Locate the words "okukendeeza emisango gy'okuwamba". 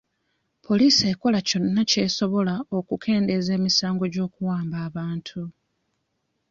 2.77-4.77